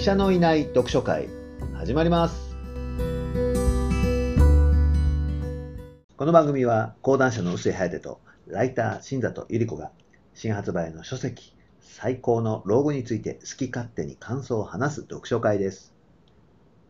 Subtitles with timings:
[0.00, 1.28] 医者のいない読書会
[1.74, 2.56] 始まります。
[6.16, 9.90] この番組は講談社の臼井颯とライター新里百合子が
[10.32, 15.92] 新発売の書籍最高の老後について好き勝手に感想を話す読書会です。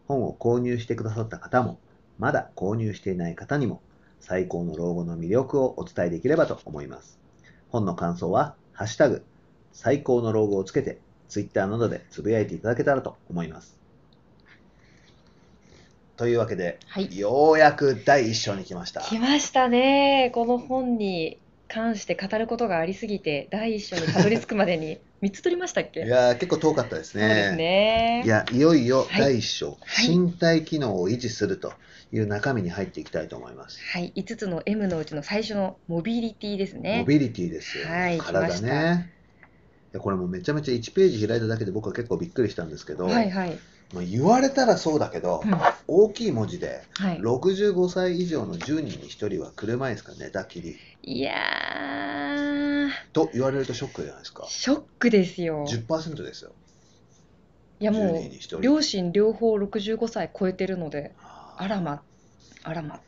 [0.06, 1.80] 本を購入してくださった方も
[2.20, 3.82] まだ購入していない方にも
[4.20, 7.18] 最高の老後の魅力をお伝えできればと思います。
[7.70, 9.24] 本の感想はハッシュタグ
[9.72, 11.00] 最高の老後をつけて
[11.30, 13.78] ツイッターなどでつぶやいていただけたらと思います。
[16.16, 19.00] というわけで、はいようやく第一章に来ました。
[19.00, 20.30] 来ましたね。
[20.34, 26.02] この本に関して語ることがありすぎて、第一章にたどり着くまでに 3つ取りましたっけ？
[26.02, 27.48] いやー結構遠かったですね。
[27.52, 28.22] すね。
[28.26, 31.72] いや、いよいよはい第一章、はい身体機能を維持すると
[32.12, 33.78] いう中身に入っていきたいと思います。
[33.92, 37.04] はい、5つの M のうちの最初のモビリティですねモ。
[37.06, 37.86] ビリティですよ。
[37.86, 39.12] はい来体ましたね。
[39.98, 43.58] これもうめちゃめちゃ1ページ開いただけで僕は結構びっくりしたんですけど、はいはい。
[43.92, 45.52] まあ、言われたらそうだけど、うん。
[45.88, 50.76] 大きい文字ではい、65歳以上の10人に1人は車椅子か寝たきり。
[51.02, 54.44] いやー、と言われるとショックじゃないですか。
[54.48, 55.64] ショックですよ。
[55.66, 56.52] 10%ですよ。
[57.80, 58.60] いやも10人う、に1人。
[58.60, 62.02] 両親両方65歳超えてるので、ああらま、
[62.62, 63.00] あらま、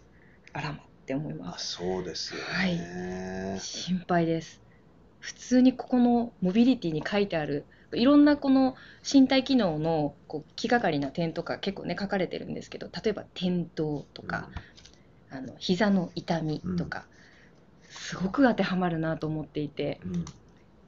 [0.53, 1.75] あらまって思いあます。
[1.75, 2.77] そうですよはい。
[2.77, 4.62] ね、心配です
[5.23, 8.75] 普通にここのモビリティに書いてあるいろんなこの
[9.11, 14.49] 身体機能のこう気がかりな点とか結構ね書かれてるんですけど例えば転倒とか、
[15.31, 17.07] あの膝の痛みとか、
[17.89, 20.15] すごく当てはまるなと思っていてうん。
[20.17, 20.25] うん。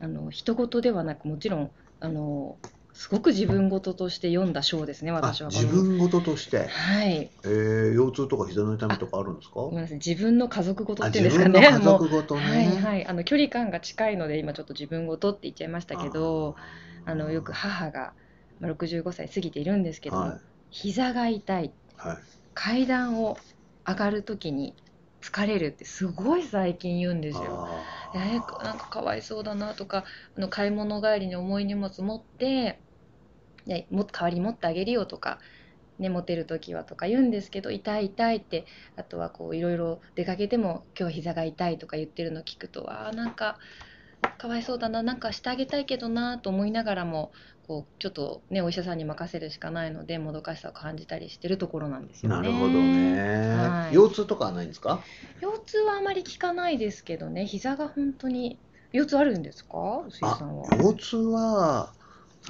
[0.01, 2.57] あの人事ではなくもちろんあの
[2.95, 5.51] すごく自分事として読んだ章ですねあ私は。
[5.51, 7.29] 自分事として、はい。
[7.45, 9.55] えー、腰痛とか膝の痛みとかあるんですか？
[9.57, 11.71] ごめんなさい自分の家族事あっていうんですかね。
[11.71, 16.55] もう族ごとね、はいはい、あの距離感が近いので今ちょっと自分ごとって言っちゃいましたけど
[17.05, 18.13] あのよく母が
[18.61, 20.41] まあ65歳過ぎているんですけども、はい。
[20.71, 21.73] 膝が痛い。
[21.97, 22.17] はい。
[22.55, 23.37] 階段を
[23.87, 24.73] 上がる時に
[25.21, 27.67] 疲れるってすごい最近言うんですよ。
[27.69, 27.83] あ
[28.15, 30.05] えーなんかかわいそうだなとか
[30.37, 32.79] あの買い物帰りに重い荷物持って
[33.67, 35.39] いやも代わりに持ってあげるよとか、
[35.99, 38.67] ね、持てる時はとか言うんですけど痛い痛いって
[38.97, 43.59] あとはこういろいろ出かけても今日膝が痛いとか言ってるの聞くとあーなんか
[44.39, 47.33] かわいそうだななんかしてあげたいけどなと思いながらも
[47.67, 52.37] こうちょっとねお医者さんに任せるしかないのでもどかしさを感じたりしてるところなんですよね。
[52.37, 53.95] なるほどね、はい。
[53.95, 55.01] 腰痛とかはないんですか？
[55.41, 58.59] 腰痛はあまり聞かないですけどね膝が本当に
[58.93, 60.03] 腰痛あるんですか？
[60.09, 60.69] 臼井あさんは。
[60.77, 61.93] 腰痛は、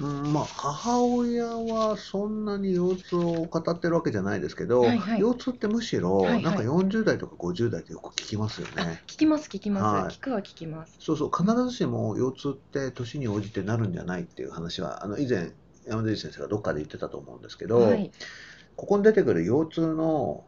[0.03, 5.21] うん、まあ母親はそんなに腰痛を語ってるわけじゃないですけど、はいはい。
[5.21, 6.43] 腰痛ってむしろ、はいはい。
[6.43, 9.03] なんか40代とか50代ってよく聞きますよね。
[9.07, 10.15] 聞きます聞きます、はい。
[10.15, 10.97] 聞くは聞きます。
[10.99, 15.53] そうそう必ずしも腰痛って年に応じてなるんじゃないっていう話はあの以前
[15.87, 18.11] 山田先生がどっかで言ってたと思うんですけど、はい。
[18.77, 20.45] ここに出てくる腰痛の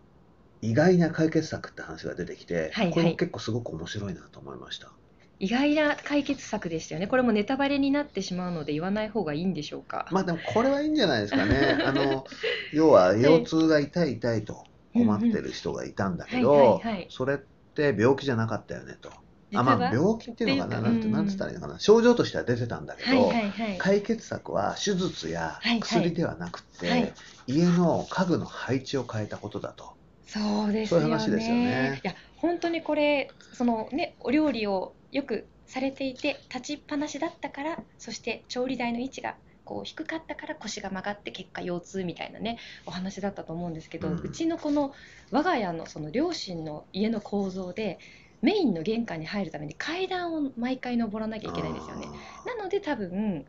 [0.61, 2.91] 意外な解決策って話が出てきて、はいはい。
[2.91, 4.91] これも結構すごく面白いなと思いました。
[5.39, 7.07] 意外な解決策でしたよね。
[7.07, 11.79] これもネタバレになってしまうので言わない方がいいんでしょうか、まあでもこれはいいんじゃないですかね。
[11.85, 12.25] あの
[12.73, 14.65] 要は腰痛が痛い痛いと
[14.95, 16.81] 困ってる人がいたんだけはいど
[17.11, 19.11] それって病気じゃなかったよねと。
[19.55, 27.13] あまあ病気っていうのかな、なんてうんなんつったらいいのかな、症状としては出てたんだけはいど、解決策は手術や薬ではなくて、はい。
[27.47, 29.95] 家の家具の配置を変えたことだと。
[30.27, 31.07] そうですよね。
[31.07, 32.01] そういう話ですよね。
[32.03, 39.35] いや本当にこれそのねお料理をよくされていて立ちっぱなしだったからそして調理台の位置が
[39.65, 44.95] こう低かったから腰が曲がって結果腰痛みたいなねお話だったと思うんですけど、ううんちのこの
[45.33, 47.99] 我が家のその両親の家の構造で
[48.43, 52.07] メインの玄関に入るために階段を毎回登らなきゃいけないんですよね。
[52.45, 53.45] あなので多分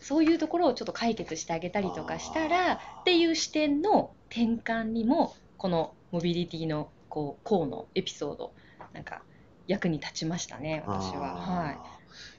[0.00, 8.52] そういうところをちょっと解決してあげたりとかしたらっていう視点の転換にもこのモビリティのこう項のエピソード
[8.92, 9.22] なんか
[9.66, 11.36] 役に立ちましたねー私は。
[11.36, 11.78] はい。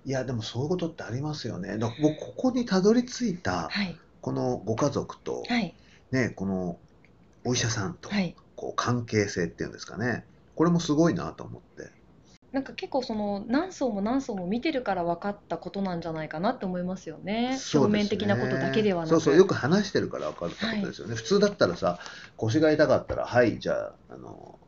[0.05, 1.77] いやでもそういうことってありますよね。
[1.77, 3.97] だから僕ここにたどり着いたはい。
[4.21, 5.73] このご家族と、はい。
[6.11, 6.77] ねこの
[7.43, 8.35] お医者さんと、はい。
[8.55, 10.25] こう関係性っていうんですかね。
[10.55, 11.91] これもすごいなと思って。
[12.53, 17.49] なんか結構その何層も何層も見てるから分かったことなんじゃないかなって思いますよね。
[17.49, 17.57] ね。
[17.73, 19.09] 表面的なことだけではなく。
[19.09, 21.97] そうそうよく話してるから分かるってことですよね、普通だったらさ
[22.37, 24.59] 腰が痛かったらはいじゃああの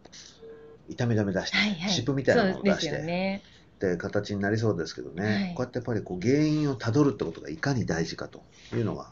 [0.89, 1.89] 痛み止め出して、はいはい。
[1.89, 3.41] 湿布みたいなのを出して、よね。
[3.75, 5.53] って形になりそうですけどね、はい。
[5.55, 8.43] こうやってやっぱりこう原因をたどるってことがいかに大事かと
[8.73, 9.11] いうのが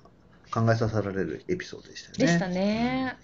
[0.51, 2.25] 考えさせられるエピソードでしたよね。
[2.25, 3.17] でしたね。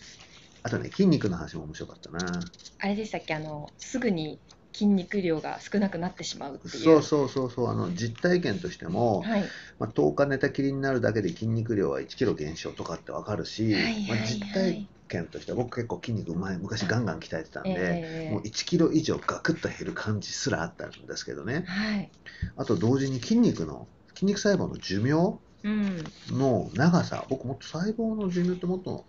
[0.62, 2.42] あとね筋肉の話も面白かったな。
[2.80, 3.36] あれでしたっけ？
[3.36, 4.40] あのすぐに
[4.74, 6.60] 筋肉量が少なくなってしまう。
[6.66, 7.70] そうそうそうそう。
[7.70, 9.44] あの実体験としても、はい、
[9.80, 14.08] まあ、10日寝たきりになるだけで筋肉量は1キロ減少とかって分かるし、はいはいはい。
[14.10, 18.32] まあ、実体験としては僕結構筋肉前昔ガンガン鍛えてたんで、ええ。
[18.32, 21.66] もう1キロ以上ガクッと減る感じすらあったんですけどね。
[21.68, 22.12] はい、
[22.56, 25.98] あと同時に筋肉の筋肉細胞の寿命うん、
[26.32, 29.04] の長さ僕もっと細胞の寿命ってもっと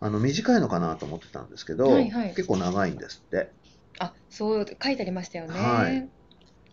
[0.00, 2.28] あの短いのかなと思ってたんですけど、はいはい。
[2.30, 3.50] 結構長いんですって。
[3.98, 5.54] あ、そう書いてありましたよね。
[5.54, 6.08] はい。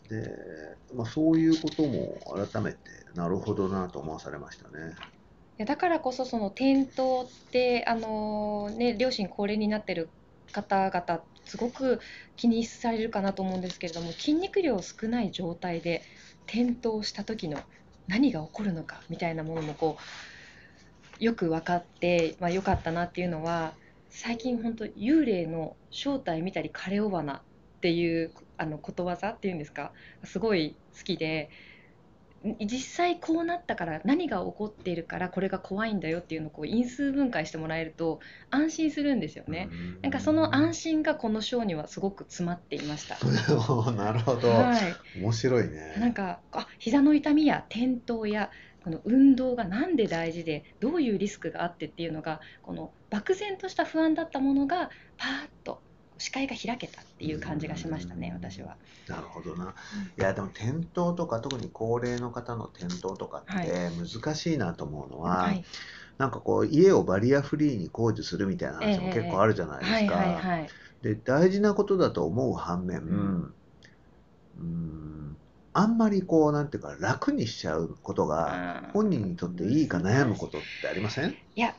[0.09, 0.27] で、
[0.95, 2.19] まあ、そういうことも
[2.51, 2.79] 改めて
[3.13, 4.95] なるほどなと思わされましたね。
[4.95, 5.18] い
[5.59, 10.09] やだからこそその転倒ってあのね両親高齢になってる
[10.53, 11.99] 方々すごく
[12.37, 16.01] 気にされるかなと思うんですけれども筋肉量少ない状態で
[16.47, 17.59] 転倒した時の
[18.07, 19.97] 何が起こるのかみたいなものもこ
[21.19, 23.73] うよく分かって、まあ、よかったなっていうのは
[24.09, 27.41] 最近本当幽霊の正体見たり枯れ尾花っ
[27.81, 29.91] ていうあのことわざっていうんですか
[30.23, 31.49] すごい好きで
[32.59, 38.19] 実際こうなったから何が起こっているからこれが怖いんだよっていうのをこう因数分解してもらえると
[38.49, 39.67] 安心するんですよね。
[39.71, 43.17] うんなんかその安心がこの章にはすごく詰まっていました。
[43.91, 48.51] なるほど、はい、面白いねなんかあ膝の痛みや転倒や
[48.83, 55.81] この運動がなんで大事でどういうリスクがあってっていうのがこの漠然とした不安だったものがパーッと
[56.19, 58.75] 視界が開けたっていう感じがしましたね私は。
[59.07, 59.73] なるほどな。
[60.17, 63.67] いやでも転倒とか特に高齢の方の転倒とかはい。
[63.67, 63.89] って
[64.19, 65.63] 難しいなと思うのは、はい。
[66.17, 70.41] なんかこう家をバリアフリーに工事するみたいな話もええ結構あるじゃないですか。
[71.01, 73.53] で大事なことだと思う反面、うん。
[74.59, 75.37] うん
[75.71, 81.29] あんまりこうなんていうか楽にしちゃうことが本人にとっていいか悩むことってありません？
[81.55, 81.75] いや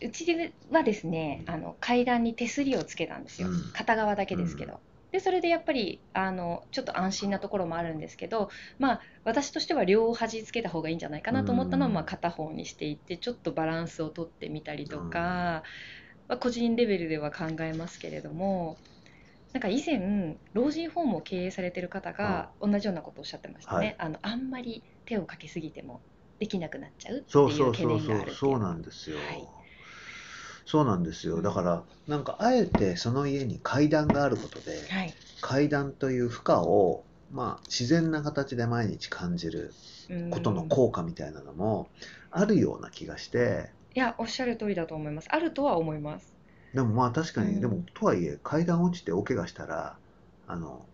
[0.00, 3.62] うちではですねあの階段に手すりをつけたんですよ、うん。
[3.72, 4.80] 片側だけですけど。
[5.10, 11.94] でそれでやっぱりあのちょっと安心なところもあるんですけど、まあ、私としては両端つけた方がいいんじゃないかなと思ったのは、うん。
[11.94, 15.62] まあ、片方にしていってちょっとバランスをとってみたりとか、
[16.28, 18.76] まあ、個人レベルでは考えますけれども
[19.54, 23.96] なんか以前老人ホームを経営されてる方が同じようなことをおっしゃってましたね、はい。
[23.98, 26.02] あのあんまり手をかけすぎても
[26.38, 27.98] できなくなっちゃうっていそうう懸そうそう。
[27.98, 28.50] 念があるっていうそう。
[28.50, 29.57] そうなんですよ、はい
[30.70, 31.40] そうなんですよ。
[31.42, 35.14] だからなんかあえてその家に階段があることで、はい。
[35.40, 39.72] 階段という負荷をまあ自然な形で毎日感じる
[40.10, 40.30] うん。
[40.30, 41.88] ことの効果みたいなのも
[42.30, 43.70] あるような気がして。
[43.94, 45.28] いやおっしゃる通りだと思います。
[45.30, 46.36] あるとは思います。
[46.74, 47.60] でもまあ確かに、うん。
[47.60, 49.96] でもとはいえ階段落ちて大怪我したら
[50.46, 50.86] あの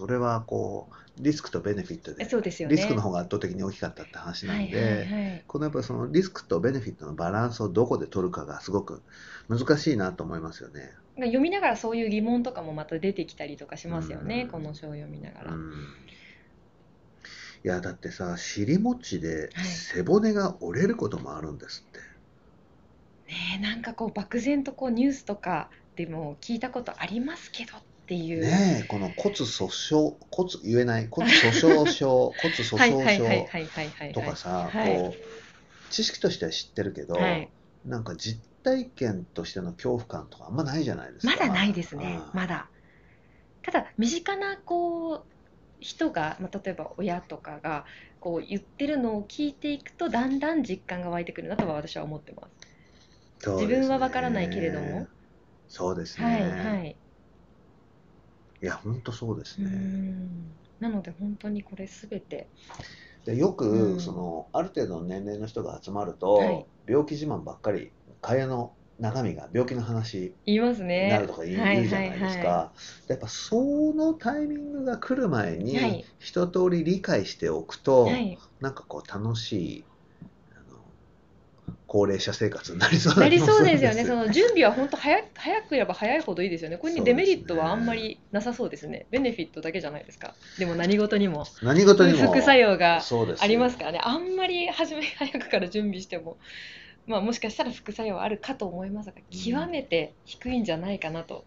[0.00, 2.76] それはこうリスクとベネフィットえで、そうですよね。
[2.76, 5.44] リスクの方が圧倒的に大きかったって話なんで、はいはいはい。
[5.46, 9.02] このやっぱりそのリスクとベネフィットのバランスをどこで取るかがすごく
[9.50, 10.94] 難しいなと思いますよね。
[11.16, 14.50] 読みながらそういう疑問とかもまた出てきたりとかしますよね、うん。
[14.50, 15.70] この章を読みながら、うん。
[17.62, 21.98] いやだってさ尻餅ではい背骨が折れることもあるんですって。
[21.98, 34.68] ねえなんかこう漠然とこうニュースとかでも聞いたことありますけどっていう、ねえこの骨粗鬆骨言えない骨粗鬆症 骨粗はい鬆はいはい症とかさ
[35.90, 37.48] 知識としては知ってるけど、はい。
[37.84, 41.32] なんか実体験としての恐怖感とかあんまないじゃないですか。
[41.32, 42.20] まだないですね。
[42.34, 42.40] うん。
[42.40, 42.68] まだ。
[43.62, 45.24] ただ身近なこう
[45.80, 47.84] 人が、まあ、例えば親とかが
[48.20, 52.48] こう言ってるのを聞いていくとだんだん実感が湧いてくるなとは私は思ってま
[53.40, 53.42] す。
[53.42, 53.56] すね。
[53.56, 55.06] 自分はわからないけれども。
[55.68, 56.26] そうですね。
[56.26, 56.42] はい
[56.76, 56.96] はい
[58.62, 59.70] いや本当そうですうね。
[59.70, 60.52] ん。
[60.80, 62.48] なので本当にこれすべて。
[63.24, 64.00] でよく、うん。
[64.00, 66.66] そのある程度の年齢の人が集まると、はい。
[66.86, 71.08] 病気自慢ばっかり会話の中身が病気の話言いますにね。
[71.08, 72.72] なるとか言う,、はい言うじゃないですか、は
[73.08, 76.04] やっぱそのタイミングが来る前に、はい。
[76.18, 78.38] 一通り理解しておくと、はい。
[78.60, 79.84] なんかこう楽しい
[81.92, 84.04] 高齢者生活になりそうなりそうですよね。
[84.06, 86.76] その準備は本当早早くやれば早いほどいいですよね。
[86.76, 89.06] これにデメリットはあんまりなさそうですね。
[89.10, 90.36] ベネフィットだけじゃないですか。
[90.56, 93.02] でも何事にも何事にも副作用が
[93.40, 94.00] ありますからね。
[94.04, 96.36] あんまり初め早くから準備しても、
[97.08, 101.44] まあもしかしたら副作用はあるかと思いますが、極めて低いんじゃないかなと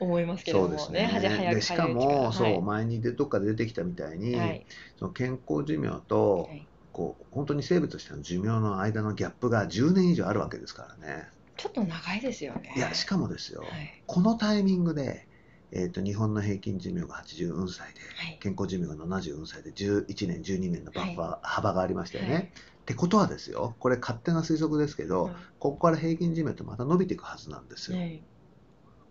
[0.00, 1.48] 思いますけれどもねね。
[1.50, 4.64] くでしかも、そうはい前にでどっかで出てきたみたいに、はい
[4.98, 6.66] その健康寿命と、はい
[6.96, 11.28] こう本当に生物としての寿命の間のギャップが10年以上あるわけですからね。
[11.58, 12.72] ちょっと長いですよね。
[12.74, 15.28] いやしかもですよ、はいこのタイミングで、
[15.72, 22.32] えー、と日本の平均寿命が84歳ではい健康寿命が74歳で11年12年のバッファー、幅がありましたよね。
[22.32, 22.48] はいっ
[22.86, 27.98] てことはですよこれ勝手な推測ですけど、はいここから平均寿命ってまた伸びていくはずなんですよ。
[27.98, 28.22] はい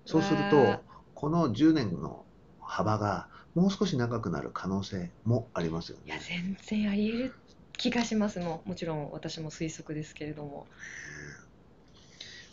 [0.07, 0.81] そうすると
[1.13, 2.25] この10年の
[2.61, 6.21] 幅がもう少し長くなる可能性もありますよいやね。
[6.27, 7.35] 全然あり得る
[7.77, 10.67] 気がしますもんもちろん私も推測ですけれども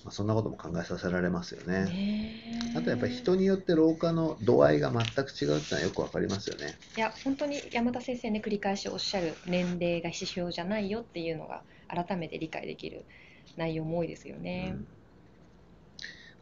[0.05, 2.73] まあ、そんなことも考えさせられますよね。
[2.77, 6.77] あとやっぱり人によって老化の度合いが全く違うってのはよくわかりますよね。
[6.97, 13.05] いや本当に山田先生ね繰り返しおっしゃる年齢が指標じゃないよっていうのが改めて理解できる
[13.57, 14.79] 内容も多いですよねう。
[14.79, 14.87] ん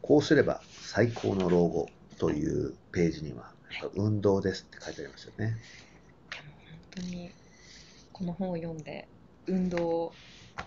[0.03, 5.59] こうすれば最高の老後というページには、やっぱ運動ですって書いてありますよね。
[6.33, 7.31] いやもう本当に
[8.21, 9.09] この本を読んで
[9.47, 10.13] 運動を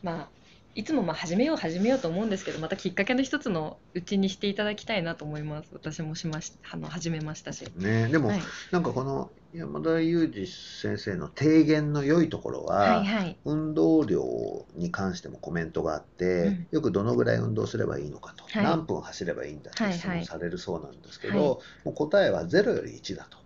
[0.02, 0.28] まあ
[0.76, 5.70] いつもまあ始めよう始めようと思うんですけどまたきっかけの一つのうちにしていただきたいなと思います。
[5.72, 8.42] 私もしましあの始めましたし、ね、でも、はい、
[8.72, 13.38] なんかこの山田裕二先生の提言の良いところは、はいはい。
[13.46, 16.68] 運動量に関してもコメントがあって、うん。
[16.72, 18.64] よくどのぐらい運動すればいいのかと、はい。
[18.64, 20.26] 何分走ればいいんだって質はいはい。
[20.26, 21.48] 問されるそうなんですけど、はい。
[21.86, 23.38] もう答えは0より1だと。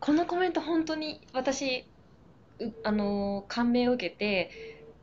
[0.00, 1.84] このコメント本当に私う
[2.82, 4.50] あのー感銘を受けて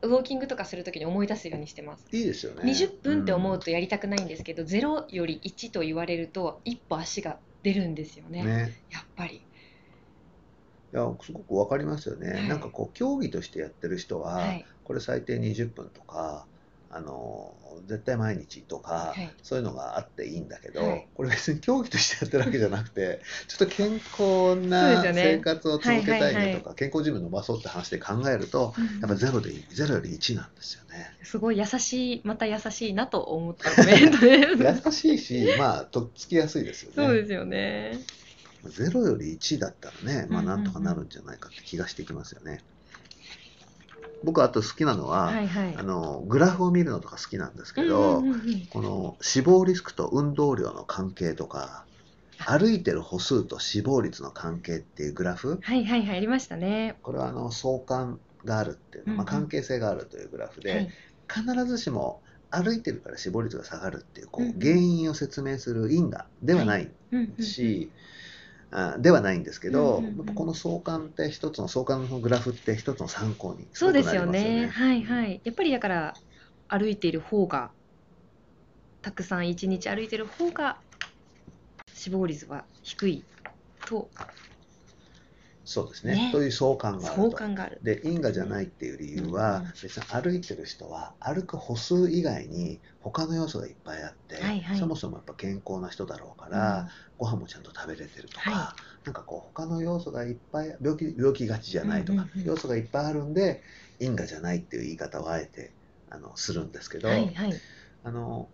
[0.02, 2.06] ウォーキングとかするときに思い出すようにしてます。
[2.12, 2.62] いいですよね。
[2.62, 8.44] 20分って思うととやりたくないんですけど、0より1と言われると一歩足が出るんですよね。
[8.44, 8.82] ね。
[8.90, 9.36] やっぱり。
[9.36, 16.46] いやすごくわかりますよね、はいなんかこう競技としてやってる人は、はいこれ最低20分とか
[16.90, 17.54] あの
[17.86, 31.14] 絶対毎日とか、はいそういうのがあっていいんだけど、はいこれ別に競技としてやってるわけじゃなくて ちょっと健康な生活を続けたいねとか、健康寿命伸ばそうって話で考えるとやっぱゼロでゼロより1なんですよね。
[31.24, 34.82] すごい優しい、また優しいなと思ったコメントです。
[34.86, 36.94] 優しいしまあとっつきやすいですよね。
[36.96, 37.98] そうですよね。
[38.64, 42.62] ゼロより1だったらね、まあ、うんうんうんなんとかなるんじゃないかって気がしてきますよね。
[44.24, 45.76] 僕あと好きなのは、はいはい。
[45.76, 48.66] あのグラフを見るのとか好きなんですけど、うんうんうんうん。
[48.66, 51.84] この死亡リスクと運動量の関係とか
[52.38, 55.58] 歩いてる歩数と死亡率の関係っていうグラフ。
[55.62, 56.96] はいはいはい、ありましたね。
[57.02, 59.28] これはあの相関があるっていうの、まあ、うん。
[59.34, 60.90] うん関係性があるというグラフで、はい。
[61.28, 64.60] 必ずしも歩いてるから死亡率が下がるっていうこううんうん。
[64.60, 67.44] 原因を説明する因果ではないうんうん。
[67.44, 67.90] し、
[68.70, 74.68] あではないんですけど、うんうんこの相関って一つの相関のグラフって一つの参考にそうですよね。
[74.72, 75.40] はいはい。
[75.42, 76.14] やっぱりだから
[76.68, 77.70] 歩いている方が
[79.02, 80.78] たくさん一日歩いてる方が
[81.94, 83.24] 死亡率は低い
[83.86, 84.08] と
[85.70, 86.14] そうですね。
[86.14, 86.32] ね。
[86.32, 87.30] という相関があると。
[87.30, 87.78] 相関がある。
[87.82, 89.64] で因果じゃないっていう理由は、うん。
[89.66, 94.78] うん別に歩いてる人は歩く歩数以外に他の要素がいっぱいあって、はいはい。
[94.78, 102.46] そもそもやっぱ健康な人だろうから、ご飯もちゃんと食べれてるとか、はなんかこう他の要素がいっぱい病気病気がちじゃないとか、うんうんうん。
[102.46, 103.62] 要素がいっぱいあるんで
[104.00, 105.74] 因果じゃないっていう言い方をあえて
[106.08, 107.52] あのするんですけど、はいはい。
[108.04, 108.48] あの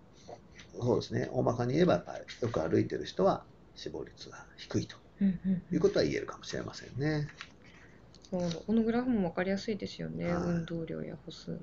[0.80, 1.28] そうですね。
[1.30, 3.44] 大まかに言えばやっぱりよく歩いてる人は
[3.76, 4.96] 死亡率が低いと。
[4.96, 7.28] うんうんいうことは言えるかもしれませんね。
[8.30, 10.32] そうこのグラフも分かりやすいですよね。
[10.32, 11.58] はい運動量や歩数も。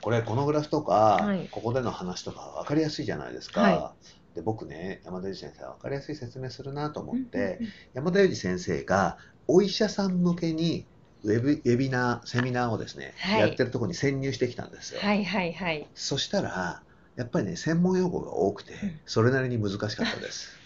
[0.00, 3.62] これこのグラフとか、はいここでの話とか分かりやすいじゃないですか。
[3.62, 3.92] は
[4.34, 10.86] で僕ね山田裕二先生は分かりやすい説明するなと思って、うん山田裕二先生がお医者さん向けに
[11.22, 15.00] ウェブウェビナーセミナーをですね、はいやってるところに潜入してきたんですよ。
[15.00, 15.86] はいはいはい。
[15.94, 16.82] そしたら
[17.16, 20.58] やっぱりね専門用語が多くて、うんそれなりに難しかったです。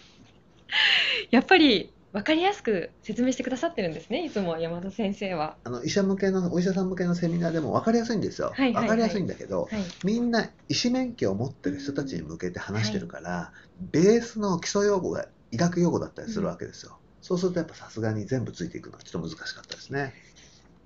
[1.31, 4.25] やっぱり分かりやすく説明してくださってるんですね。
[4.25, 5.57] いつも山田先生は。
[5.63, 8.51] あの医者向けのお医者さん向けのセミナーでも分かりやすいんですよ。
[8.53, 9.83] はいはいはい分かりやすいんだけど、はい。
[10.03, 13.53] みんな医師免許を持ってる人たちに向けて話してるから、
[13.91, 16.97] ベースの基礎用語が医学用語だったりするわけですよ。
[17.21, 20.13] そうするとやっぱさすがに全部ついていくのはちょっと難しかったですね。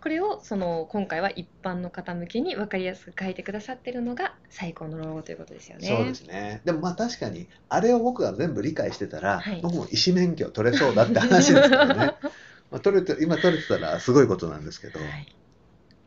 [0.03, 5.88] これをその今回は一般の方向けに分かりやすく書いてくださってるのが最高の老後ということですよね。
[5.88, 6.60] そうですね。
[6.65, 12.15] でもまあ確かにあれを僕が全部理解してたら、はい僕も医師免許取れそうだって話ですからね。
[12.69, 15.33] まあ、取れて今取れてたらすごいことなんですけど、はい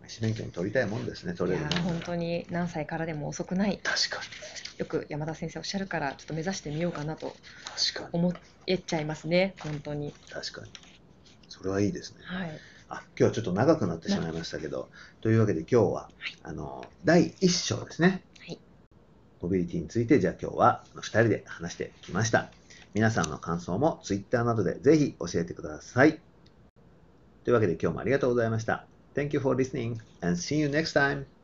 [0.06, 1.32] 医師免許も取りたいもんですね。
[1.32, 4.20] 取いれるも本当に何歳からでも遅くない確か
[4.76, 7.34] よく山田先生おっしゃるからちょっと目指してみようかなと
[8.12, 8.34] 思
[8.66, 10.70] えちゃいますね本当に確かに。
[11.48, 12.18] それはいいですね。
[12.22, 14.88] はいあ今日はちょっと長くなってしまいましたけど、
[15.20, 16.10] というわけで今日は、
[16.42, 18.58] あの第1章ですね、はい
[19.40, 22.50] モビリティについてじゃあ今日は2人で話してきました。
[22.94, 26.20] 皆さんの感想も Twitter などでぜひ教えてください。
[27.44, 28.86] というわけで今日もありがとうございました。
[29.14, 31.35] Thank you for listening and see you next time.